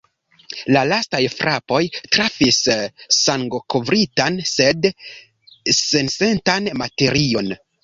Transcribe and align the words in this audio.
La 0.75 0.79
lastaj 0.91 1.19
frapoj 1.33 1.81
trafis 2.15 2.61
sangokovritan, 3.17 4.41
sed 4.55 4.91
sensentan 5.83 6.75
materion. 6.85 7.57